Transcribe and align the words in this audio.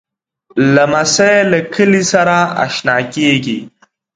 لمسی 0.75 1.33
له 1.51 1.59
کلي 1.73 2.03
سره 2.13 2.37
اشنا 2.65 2.97
کېږي. 3.13 3.59